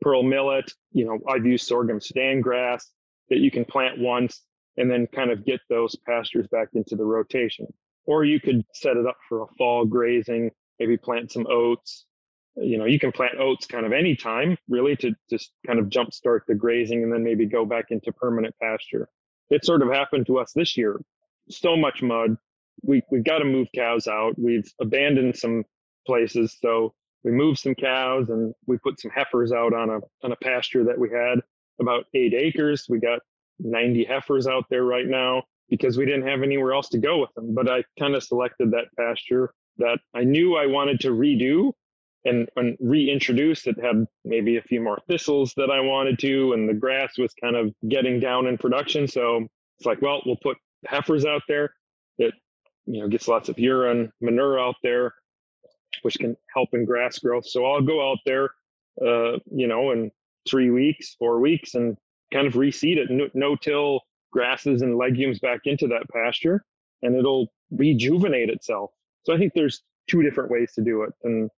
Pearl 0.00 0.22
millet, 0.22 0.70
you 0.92 1.04
know, 1.04 1.18
I've 1.28 1.46
used 1.46 1.66
sorghum 1.66 2.00
sudan 2.00 2.40
grass 2.40 2.90
that 3.30 3.38
you 3.38 3.50
can 3.50 3.64
plant 3.64 3.98
once 3.98 4.42
and 4.76 4.90
then 4.90 5.06
kind 5.14 5.30
of 5.30 5.44
get 5.44 5.60
those 5.68 5.96
pastures 6.06 6.46
back 6.48 6.68
into 6.74 6.96
the 6.96 7.04
rotation. 7.04 7.66
Or 8.06 8.24
you 8.24 8.40
could 8.40 8.64
set 8.74 8.96
it 8.96 9.06
up 9.06 9.16
for 9.28 9.42
a 9.42 9.46
fall 9.56 9.84
grazing, 9.84 10.50
maybe 10.78 10.96
plant 10.96 11.32
some 11.32 11.46
oats. 11.48 12.06
You 12.56 12.78
know, 12.78 12.84
you 12.84 12.98
can 12.98 13.12
plant 13.12 13.38
oats 13.38 13.66
kind 13.66 13.86
of 13.86 13.92
any 13.92 14.14
time 14.14 14.56
really 14.68 14.96
to 14.96 15.12
just 15.30 15.52
kind 15.66 15.78
of 15.78 15.86
jumpstart 15.86 16.40
the 16.46 16.54
grazing 16.54 17.02
and 17.02 17.12
then 17.12 17.24
maybe 17.24 17.46
go 17.46 17.64
back 17.64 17.86
into 17.90 18.12
permanent 18.12 18.54
pasture. 18.60 19.08
It 19.50 19.64
sort 19.64 19.82
of 19.82 19.90
happened 19.90 20.26
to 20.26 20.38
us 20.38 20.52
this 20.54 20.76
year. 20.76 21.00
So 21.50 21.76
much 21.76 22.02
mud. 22.02 22.36
We 22.82 23.02
we've 23.10 23.24
got 23.24 23.38
to 23.38 23.44
move 23.44 23.68
cows 23.74 24.06
out. 24.06 24.34
We've 24.38 24.70
abandoned 24.80 25.36
some 25.36 25.64
places. 26.06 26.56
So 26.60 26.94
we 27.22 27.32
moved 27.32 27.58
some 27.58 27.74
cows 27.74 28.28
and 28.30 28.54
we 28.66 28.78
put 28.78 29.00
some 29.00 29.10
heifers 29.10 29.52
out 29.52 29.72
on 29.72 29.90
a 29.90 30.00
on 30.22 30.32
a 30.32 30.36
pasture 30.36 30.84
that 30.84 30.98
we 30.98 31.10
had 31.10 31.40
about 31.80 32.04
eight 32.14 32.34
acres. 32.34 32.86
We 32.88 33.00
got 33.00 33.20
90 33.60 34.04
heifers 34.04 34.46
out 34.46 34.64
there 34.70 34.84
right 34.84 35.06
now 35.06 35.44
because 35.68 35.96
we 35.96 36.04
didn't 36.04 36.26
have 36.26 36.42
anywhere 36.42 36.72
else 36.72 36.88
to 36.90 36.98
go 36.98 37.18
with 37.18 37.32
them. 37.34 37.54
But 37.54 37.68
I 37.68 37.84
kind 37.98 38.14
of 38.14 38.22
selected 38.22 38.70
that 38.72 38.88
pasture 38.98 39.52
that 39.78 39.98
I 40.14 40.24
knew 40.24 40.56
I 40.56 40.66
wanted 40.66 41.00
to 41.00 41.10
redo 41.10 41.72
and, 42.24 42.48
and 42.56 42.76
reintroduce. 42.80 43.66
It 43.66 43.76
had 43.82 44.06
maybe 44.24 44.56
a 44.56 44.62
few 44.62 44.80
more 44.80 44.98
thistles 45.08 45.52
that 45.56 45.70
I 45.70 45.80
wanted 45.80 46.18
to, 46.20 46.52
and 46.52 46.68
the 46.68 46.74
grass 46.74 47.18
was 47.18 47.32
kind 47.34 47.56
of 47.56 47.72
getting 47.88 48.20
down 48.20 48.46
in 48.46 48.58
production. 48.58 49.08
So 49.08 49.46
it's 49.78 49.86
like, 49.86 50.00
well, 50.00 50.22
we'll 50.24 50.36
put 50.36 50.56
heifers 50.86 51.24
out 51.24 51.42
there. 51.48 51.74
It 52.18 52.34
you 52.86 53.00
know 53.00 53.08
gets 53.08 53.28
lots 53.28 53.48
of 53.48 53.58
urine 53.58 54.12
manure 54.20 54.58
out 54.58 54.76
there, 54.82 55.14
which 56.02 56.18
can 56.18 56.36
help 56.54 56.70
in 56.72 56.84
grass 56.84 57.18
growth. 57.18 57.46
So 57.46 57.66
I'll 57.66 57.82
go 57.82 58.10
out 58.10 58.18
there, 58.24 58.50
uh, 59.04 59.38
you 59.50 59.66
know, 59.66 59.90
in 59.92 60.10
three 60.48 60.70
weeks, 60.70 61.14
four 61.18 61.40
weeks, 61.40 61.74
and 61.74 61.96
kind 62.32 62.46
of 62.46 62.54
reseed 62.54 62.96
it, 62.96 63.32
no 63.34 63.56
till 63.56 64.00
grasses 64.32 64.82
and 64.82 64.96
legumes 64.96 65.38
back 65.38 65.60
into 65.64 65.86
that 65.86 66.06
pasture, 66.12 66.64
and 67.02 67.16
it'll 67.16 67.48
rejuvenate 67.70 68.50
itself. 68.50 68.90
So 69.24 69.32
I 69.32 69.38
think 69.38 69.52
there's 69.54 69.82
two 70.08 70.22
different 70.22 70.50
ways 70.50 70.72
to 70.74 70.82
do 70.82 71.02
it. 71.02 71.12
And 71.22 71.50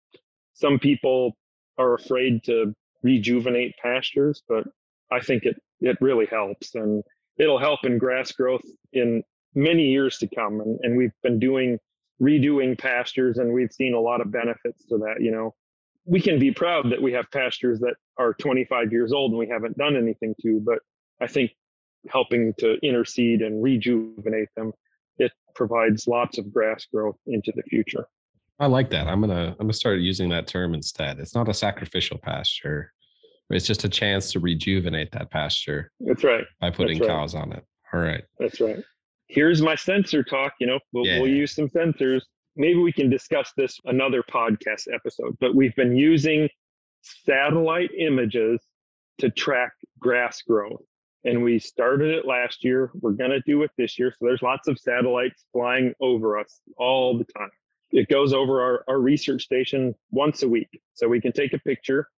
some 0.52 0.78
people 0.78 1.32
are 1.78 1.94
afraid 1.94 2.44
to 2.44 2.74
rejuvenate 3.02 3.74
pastures, 3.82 4.42
but 4.48 4.64
I 5.10 5.20
think 5.20 5.44
it, 5.44 5.56
it 5.80 5.96
really 6.00 6.26
helps 6.26 6.74
and 6.74 7.02
it'll 7.38 7.58
help 7.58 7.84
in 7.84 7.98
grass 7.98 8.32
growth 8.32 8.64
in 8.92 9.22
many 9.54 9.84
years 9.84 10.18
to 10.18 10.28
come. 10.34 10.60
And, 10.60 10.78
and 10.82 10.96
we've 10.96 11.12
been 11.22 11.38
doing 11.38 11.78
redoing 12.20 12.78
pastures 12.78 13.38
and 13.38 13.52
we've 13.52 13.72
seen 13.72 13.94
a 13.94 14.00
lot 14.00 14.20
of 14.20 14.30
benefits 14.30 14.84
to 14.86 14.98
that. 14.98 15.16
You 15.20 15.32
know, 15.32 15.54
we 16.06 16.20
can 16.20 16.38
be 16.38 16.52
proud 16.52 16.90
that 16.90 17.00
we 17.00 17.12
have 17.12 17.30
pastures 17.30 17.80
that 17.80 17.94
are 18.18 18.34
25 18.34 18.92
years 18.92 19.12
old 19.12 19.30
and 19.30 19.38
we 19.38 19.48
haven't 19.48 19.76
done 19.78 19.96
anything 19.96 20.34
to, 20.42 20.60
but 20.60 20.78
I 21.20 21.26
think 21.26 21.52
helping 22.10 22.52
to 22.58 22.76
interseed 22.82 23.44
and 23.44 23.62
rejuvenate 23.62 24.48
them 24.56 24.72
it 25.18 25.32
provides 25.54 26.06
lots 26.06 26.38
of 26.38 26.52
grass 26.52 26.86
growth 26.92 27.16
into 27.26 27.52
the 27.54 27.62
future. 27.62 28.06
I 28.58 28.66
like 28.66 28.90
that. 28.90 29.08
I'm 29.08 29.20
gonna 29.20 29.48
I'm 29.58 29.66
gonna 29.66 29.72
start 29.72 29.98
using 29.98 30.28
that 30.30 30.46
term 30.46 30.74
instead. 30.74 31.18
It's 31.18 31.34
not 31.34 31.48
a 31.48 31.54
sacrificial 31.54 32.18
pasture. 32.18 32.92
It's 33.50 33.66
just 33.66 33.84
a 33.84 33.88
chance 33.88 34.32
to 34.32 34.40
rejuvenate 34.40 35.12
that 35.12 35.30
pasture. 35.30 35.90
That's 36.00 36.24
right. 36.24 36.44
By 36.60 36.70
putting 36.70 36.98
right. 37.00 37.08
cows 37.08 37.34
on 37.34 37.52
it. 37.52 37.64
All 37.92 38.00
right. 38.00 38.24
That's 38.38 38.60
right. 38.60 38.82
Here's 39.28 39.60
my 39.60 39.74
sensor 39.74 40.22
talk. 40.22 40.52
You 40.60 40.66
know, 40.68 40.78
we'll, 40.92 41.06
yeah. 41.06 41.20
we'll 41.20 41.30
use 41.30 41.54
some 41.54 41.68
sensors. 41.68 42.22
Maybe 42.56 42.78
we 42.78 42.92
can 42.92 43.10
discuss 43.10 43.52
this 43.56 43.78
another 43.84 44.22
podcast 44.22 44.86
episode. 44.92 45.36
But 45.40 45.54
we've 45.54 45.74
been 45.74 45.96
using 45.96 46.48
satellite 47.02 47.90
images 47.98 48.60
to 49.18 49.30
track 49.30 49.72
grass 50.00 50.42
growth 50.42 50.82
and 51.24 51.42
we 51.42 51.58
started 51.58 52.10
it 52.10 52.26
last 52.26 52.64
year. 52.64 52.90
We're 53.00 53.12
going 53.12 53.30
to 53.30 53.40
do 53.40 53.62
it 53.62 53.70
this 53.78 53.98
year. 53.98 54.10
So 54.10 54.26
there's 54.26 54.42
lots 54.42 54.68
of 54.68 54.78
satellites 54.78 55.44
flying 55.52 55.94
over 56.00 56.38
us 56.38 56.60
all 56.76 57.16
the 57.16 57.24
time. 57.36 57.50
It 57.92 58.08
goes 58.08 58.32
over 58.32 58.60
our, 58.60 58.84
our 58.88 59.00
research 59.00 59.42
station 59.42 59.94
once 60.10 60.42
a 60.42 60.48
week. 60.48 60.68
So 60.94 61.08
we 61.08 61.20
can 61.20 61.32
take 61.32 61.52
a 61.52 61.58
picture 61.58 62.08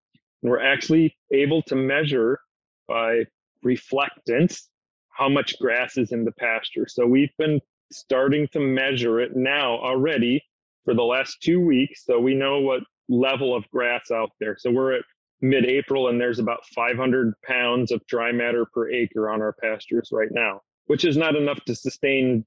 and 0.43 0.51
we're 0.51 0.63
actually 0.63 1.17
able 1.33 1.63
to 1.63 1.77
measure 1.77 2.41
by 2.89 3.25
reflectance 3.65 4.63
how 5.11 5.29
much 5.29 5.59
grass 5.59 5.97
is 5.97 6.13
in 6.13 6.25
the 6.25 6.33
pasture. 6.33 6.87
So 6.89 7.07
we've 7.07 7.35
been 7.39 7.61
starting 7.93 8.49
to 8.49 8.61
measure 8.61 9.21
it 9.21 9.37
now 9.37 9.79
already 9.79 10.43
for 10.85 10.95
the 10.95 11.03
last 11.03 11.43
two 11.43 11.61
weeks. 11.61 12.05
So 12.05 12.19
we 12.19 12.35
know 12.35 12.61
what 12.61 12.83
level 13.09 13.55
of 13.55 13.69
grass 13.71 14.11
out 14.11 14.31
there. 14.41 14.57
So 14.59 14.71
we're 14.71 14.95
at 14.95 15.05
mid-April, 15.41 16.09
and 16.09 16.21
there's 16.21 16.39
about 16.39 16.65
500 16.67 17.35
pounds 17.43 17.93
of 17.93 18.07
dry 18.07 18.33
matter 18.33 18.67
per 18.73 18.91
acre 18.91 19.31
on 19.31 19.43
our 19.43 19.53
pastures 19.53 20.09
right 20.13 20.31
now, 20.31 20.63
which 20.87 21.05
is 21.05 21.17
not 21.17 21.37
enough 21.37 21.63
to 21.67 21.75
sustain 21.75 22.45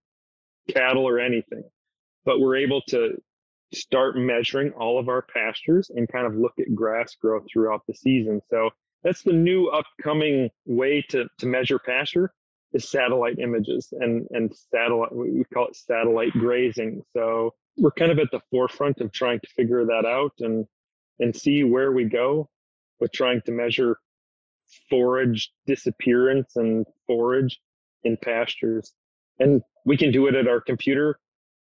cattle 0.70 1.08
or 1.08 1.20
anything. 1.20 1.64
But 2.26 2.40
we're 2.40 2.58
able 2.58 2.82
to 2.90 3.18
start 3.74 4.18
measuring 4.18 4.72
all 4.72 5.00
of 5.00 5.10
our 5.10 5.22
pastures 5.22 5.92
and 5.94 6.08
kind 6.12 6.26
of 6.26 6.36
look 6.36 6.54
at 6.60 6.74
grass 6.74 7.16
growth 7.16 7.44
throughout 7.52 7.82
the 7.88 7.94
season. 7.94 8.42
So 8.50 8.72
that's 9.04 9.22
the 9.22 9.34
new 9.34 9.68
upcoming 9.68 10.50
way 10.66 11.06
to, 11.10 11.26
to 11.38 11.46
measure 11.46 11.80
pasture 11.80 12.34
is 12.74 12.90
satellite 12.90 13.40
images 13.40 13.94
and, 14.00 14.28
and 14.32 14.54
satellite, 14.72 15.14
we 15.14 15.44
call 15.54 15.68
it 15.68 15.76
satellite 15.76 16.34
grazing. 16.34 17.02
So 17.16 17.54
we're 17.78 17.92
kind 17.92 18.12
of 18.12 18.20
at 18.20 18.32
the 18.32 18.42
forefront 18.52 19.02
of 19.02 19.12
trying 19.12 19.40
to 19.40 19.48
figure 19.48 19.86
that 19.86 20.06
out 20.06 20.34
and, 20.40 20.66
and 21.20 21.36
see 21.36 21.64
where 21.64 21.92
we 21.92 22.06
go 22.06 22.50
with 23.00 23.12
trying 23.12 23.42
to 23.46 23.52
measure 23.52 23.98
forage 24.90 25.52
disappearance 25.66 26.56
and 26.56 26.86
forage 27.08 27.60
in 28.04 28.18
pastures. 28.18 28.94
And 29.40 29.62
we 29.86 29.98
can 29.98 30.12
do 30.12 30.28
it 30.28 30.36
at 30.36 30.48
our 30.48 30.62
computer 30.62 31.20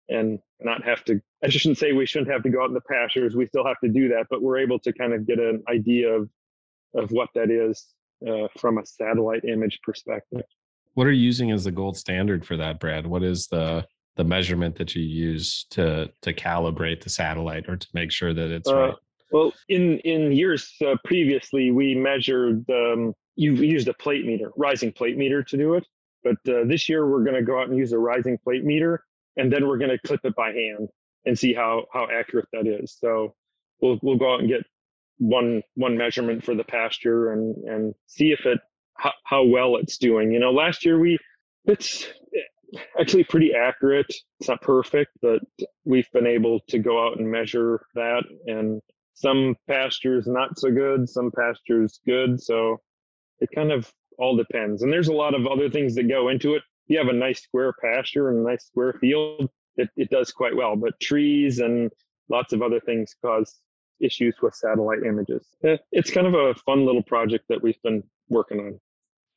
and 0.10 0.40
not 0.60 0.84
have 0.84 1.04
to, 1.06 1.22
I 1.44 1.50
shouldn't 1.50 1.80
say 1.80 1.94
we 1.94 2.06
shouldn't 2.06 2.32
have 2.32 2.44
to 2.44 2.50
go 2.50 2.62
out 2.62 2.68
in 2.68 2.74
the 2.74 2.82
pastures. 2.82 3.36
We 3.36 3.48
still 3.48 3.66
have 3.66 3.80
to 3.84 3.90
do 3.90 4.10
that, 4.10 4.28
but 4.30 4.42
we're 4.42 4.60
able 4.60 4.80
to 4.80 4.94
kind 4.94 5.14
of 5.14 5.26
get 5.26 5.40
an 5.40 5.64
idea 5.68 6.10
of, 6.10 6.30
of 6.94 7.12
what 7.12 7.30
that 7.34 7.50
is 7.50 7.88
uh, 8.28 8.48
from 8.60 8.78
a 8.78 8.86
satellite 8.86 9.46
image 9.46 9.80
perspective. 9.82 10.44
What 10.94 11.08
are 11.08 11.12
you 11.12 11.24
using 11.24 11.52
as 11.52 11.64
the 11.64 11.72
gold 11.72 11.98
standard 11.98 12.46
for 12.46 12.58
that, 12.58 12.80
Brad? 12.80 13.08
What 13.08 13.24
is 13.24 13.48
the 13.48 13.86
the 14.18 14.24
measurement 14.24 14.76
that 14.76 14.94
you 14.96 15.04
use 15.04 15.66
to 15.72 16.12
to 16.22 16.34
calibrate 16.34 17.04
the 17.04 17.10
satellite 17.10 17.70
or 17.70 17.78
to 17.78 17.88
make 17.94 18.12
sure 18.12 18.34
that 18.34 18.52
it's 18.52 18.70
uh, 18.70 18.76
right? 18.76 18.94
Well, 19.32 19.54
in 19.70 20.00
in 20.00 20.32
years 20.32 20.74
uh, 20.86 20.96
previously, 21.06 21.72
we 21.72 21.96
measured. 21.96 22.66
Um, 22.70 23.14
you 23.36 23.54
used 23.54 23.88
a 23.88 23.94
plate 23.94 24.26
meter, 24.26 24.52
rising 24.58 24.92
plate 24.92 25.18
meter, 25.18 25.42
to 25.44 25.58
do 25.58 25.76
it. 25.76 25.86
But 26.24 26.36
uh, 26.48 26.66
this 26.66 26.88
year, 26.90 27.10
we're 27.10 27.24
going 27.24 27.36
to 27.36 27.42
go 27.42 27.60
out 27.60 27.70
and 27.70 27.78
use 27.78 27.94
a 27.94 27.98
rising 27.98 28.38
plate 28.38 28.64
meter, 28.64 29.04
and 29.38 29.52
then 29.52 29.68
we're 29.68 29.78
going 29.78 29.90
to 29.90 30.00
clip 30.00 30.22
it 30.24 30.36
by 30.36 30.52
hand 30.52 30.90
and 31.26 31.38
see 31.38 31.54
how 31.54 31.86
how 31.94 32.08
accurate 32.12 32.48
that 32.54 32.68
is. 32.68 32.98
So 33.00 33.34
we'll 33.82 34.00
we'll 34.02 34.18
go 34.18 34.34
out 34.34 34.42
and 34.42 34.50
get 34.50 34.66
one 35.18 35.64
one 35.76 35.98
measurement 35.98 36.44
for 36.44 36.56
the 36.56 36.64
pasture 36.64 37.32
and 37.32 37.56
and 37.64 37.96
see 38.08 38.32
if 38.32 38.46
it 38.46 38.60
how, 39.02 39.14
how 39.24 39.44
well 39.44 39.78
it's 39.78 39.98
doing. 39.98 40.32
You 40.32 40.40
know, 40.40 40.52
last 40.52 40.86
year 40.86 41.00
we 41.00 41.18
it's 41.66 42.08
actually 43.00 43.24
pretty 43.24 43.54
accurate. 43.54 44.14
It's 44.40 44.50
not 44.50 44.62
perfect, 44.62 45.12
but 45.22 45.42
we've 45.86 46.10
been 46.12 46.28
able 46.28 46.60
to 46.70 46.80
go 46.80 47.06
out 47.06 47.18
and 47.18 47.30
measure 47.30 47.86
that 47.96 48.24
and 48.46 48.82
some 49.14 49.56
pastures 49.68 50.26
not 50.28 50.58
so 50.58 50.72
good, 50.72 51.10
some 51.10 51.32
pastures 51.32 52.00
good. 52.06 52.42
So 52.42 52.78
it 53.40 53.50
kind 53.54 53.72
of 53.72 53.92
all 54.18 54.36
depends. 54.36 54.84
And 54.84 54.94
there's 54.94 55.10
a 55.10 55.14
lot 55.14 55.34
of 55.34 55.48
other 55.48 55.70
things 55.70 55.96
that 55.96 56.08
go 56.08 56.30
into 56.30 56.56
it. 56.56 56.64
You 56.88 56.98
have 56.98 57.08
a 57.08 57.14
nice 57.14 57.42
square 57.42 57.74
pasture 57.74 58.30
and 58.30 58.40
a 58.40 58.50
nice 58.50 58.66
square 58.66 58.94
field, 58.94 59.50
it, 59.78 59.90
it 59.96 60.10
does 60.10 60.32
quite 60.32 60.56
well. 60.56 60.76
But 60.76 61.00
trees 61.00 61.60
and 61.60 61.92
lots 62.30 62.54
of 62.54 62.62
other 62.62 62.80
things 62.80 63.16
cause 63.24 63.62
issues 64.00 64.36
with 64.42 64.56
satellite 64.56 65.04
images. 65.06 65.46
Eh, 65.64 65.78
it's 65.92 66.12
kind 66.12 66.28
of 66.28 66.34
a 66.34 66.56
fun 66.66 66.86
little 66.86 67.04
project 67.04 67.46
that 67.50 67.62
we've 67.62 67.82
been 67.84 68.04
working 68.30 68.60
on. 68.60 68.80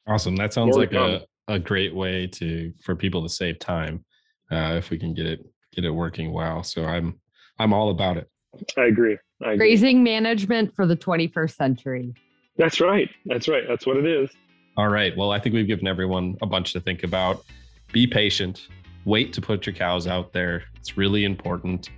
Awesome. 0.06 0.36
That 0.36 0.52
sounds 0.52 0.76
More 0.76 0.84
like 0.84 0.92
a, 0.92 1.24
a 1.48 1.58
great 1.58 1.94
way 1.94 2.26
to 2.28 2.72
for 2.82 2.94
people 2.94 3.22
to 3.22 3.28
save 3.28 3.58
time 3.58 4.04
uh, 4.50 4.74
if 4.76 4.90
we 4.90 4.98
can 4.98 5.14
get 5.14 5.26
it 5.26 5.40
get 5.74 5.84
it 5.84 5.90
working 5.90 6.32
well. 6.32 6.62
So 6.62 6.84
I'm 6.84 7.20
I'm 7.58 7.72
all 7.72 7.90
about 7.90 8.16
it. 8.16 8.28
I 8.76 8.84
agree. 8.84 9.16
I 9.42 9.52
agree. 9.52 9.56
Grazing 9.56 10.02
management 10.02 10.74
for 10.74 10.86
the 10.86 10.96
21st 10.96 11.56
century. 11.56 12.14
That's 12.56 12.80
right. 12.80 13.10
That's 13.26 13.48
right. 13.48 13.64
That's 13.68 13.86
what 13.86 13.96
it 13.96 14.06
is. 14.06 14.30
All 14.76 14.88
right. 14.88 15.16
Well, 15.16 15.30
I 15.30 15.38
think 15.38 15.54
we've 15.54 15.66
given 15.66 15.86
everyone 15.86 16.36
a 16.42 16.46
bunch 16.46 16.72
to 16.72 16.80
think 16.80 17.02
about. 17.02 17.44
Be 17.92 18.06
patient. 18.06 18.68
Wait 19.04 19.32
to 19.32 19.40
put 19.40 19.66
your 19.66 19.74
cows 19.74 20.06
out 20.06 20.32
there. 20.32 20.64
It's 20.76 20.96
really 20.96 21.24
important. 21.24 21.90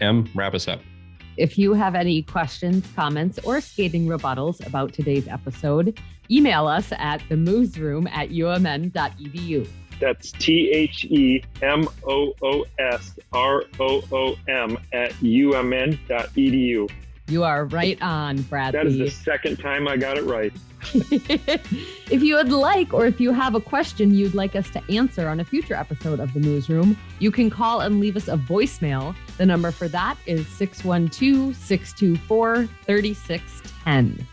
Em, 0.00 0.28
wrap 0.34 0.54
us 0.54 0.68
up. 0.68 0.80
If 1.36 1.58
you 1.58 1.72
have 1.72 1.94
any 1.94 2.22
questions, 2.22 2.86
comments, 2.94 3.38
or 3.44 3.60
skating 3.60 4.06
rebuttals 4.06 4.64
about 4.66 4.92
today's 4.92 5.28
episode, 5.28 5.98
email 6.32 6.66
us 6.66 6.92
at 6.92 7.22
the 7.28 7.34
themoosroom 7.34 8.10
at 8.10 8.30
umn.edu. 8.30 9.68
That's 10.00 10.32
T 10.32 10.70
H 10.70 11.04
E 11.04 11.44
M 11.62 11.86
O 12.08 12.32
O 12.42 12.64
S 12.78 13.14
R 13.32 13.64
O 13.78 14.02
O 14.10 14.36
M 14.48 14.76
at 14.92 15.12
umn.edu. 15.12 16.90
You 17.28 17.44
are 17.44 17.66
right 17.66 18.02
on, 18.02 18.42
Bradley. 18.42 18.78
That 18.78 18.86
is 18.86 18.98
the 18.98 19.10
second 19.10 19.58
time 19.58 19.86
I 19.86 19.96
got 19.96 20.18
it 20.18 20.24
right. 20.24 20.52
if 20.92 22.22
you 22.22 22.34
would 22.34 22.50
like, 22.50 22.92
or 22.92 23.06
if 23.06 23.20
you 23.20 23.32
have 23.32 23.54
a 23.54 23.60
question 23.60 24.12
you'd 24.12 24.34
like 24.34 24.56
us 24.56 24.68
to 24.70 24.82
answer 24.90 25.28
on 25.28 25.38
a 25.38 25.44
future 25.44 25.74
episode 25.74 26.18
of 26.18 26.34
the 26.34 26.40
Moos 26.40 26.68
Room, 26.68 26.98
you 27.20 27.30
can 27.30 27.48
call 27.48 27.80
and 27.80 28.00
leave 28.00 28.16
us 28.16 28.26
a 28.26 28.36
voicemail. 28.36 29.14
The 29.38 29.46
number 29.46 29.70
for 29.70 29.86
that 29.88 30.16
is 30.26 30.46
612 30.48 31.54
624 31.54 32.66
3610. 32.84 34.26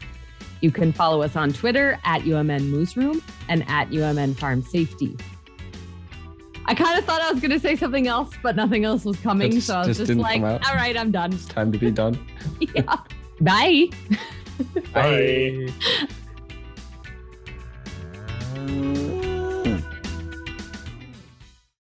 You 0.61 0.71
can 0.71 0.91
follow 0.91 1.21
us 1.21 1.35
on 1.35 1.53
Twitter 1.53 1.99
at 2.03 2.21
UMN 2.21 2.69
Moos 2.69 2.97
Room 2.97 3.21
and 3.47 3.63
at 3.69 3.89
UMN 3.89 4.35
Farm 4.37 4.61
Safety. 4.61 5.15
I 6.65 6.75
kind 6.75 6.99
of 6.99 7.05
thought 7.05 7.21
I 7.21 7.31
was 7.31 7.41
going 7.41 7.51
to 7.51 7.59
say 7.59 7.75
something 7.75 8.07
else, 8.07 8.33
but 8.43 8.55
nothing 8.55 8.85
else 8.85 9.03
was 9.05 9.17
coming. 9.19 9.51
Just- 9.51 9.67
so 9.67 9.75
I 9.75 9.87
was 9.87 9.97
just 9.97 10.07
just, 10.07 10.19
like, 10.19 10.41
all 10.41 10.75
right, 10.75 10.95
I'm 10.95 11.11
done. 11.11 11.33
It's 11.33 11.45
time 11.45 11.71
to 11.71 11.77
be 11.77 11.91
done. 11.91 12.19
yeah. 12.59 12.97
Bye. 13.41 13.89
Bye. 14.93 15.69
Bye. 18.53 18.97